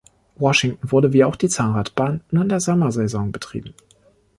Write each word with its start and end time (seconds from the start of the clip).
Washington 0.39 0.91
wurde, 0.91 1.13
wie 1.13 1.23
auch 1.23 1.35
die 1.35 1.47
Zahnradbahn, 1.47 2.21
nur 2.31 2.41
in 2.41 2.49
der 2.49 2.59
Sommersaison 2.59 3.31
betrieben. 3.31 3.75